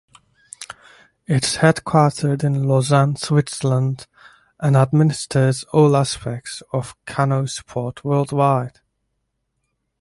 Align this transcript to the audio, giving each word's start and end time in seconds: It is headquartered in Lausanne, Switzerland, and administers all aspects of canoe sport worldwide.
It 1.27 1.43
is 1.45 1.57
headquartered 1.57 2.43
in 2.43 2.63
Lausanne, 2.63 3.17
Switzerland, 3.17 4.07
and 4.59 4.75
administers 4.75 5.63
all 5.65 5.95
aspects 5.95 6.63
of 6.73 6.95
canoe 7.05 7.45
sport 7.45 8.03
worldwide. 8.03 8.79